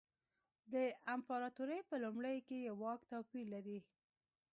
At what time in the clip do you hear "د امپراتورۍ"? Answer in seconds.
0.73-1.81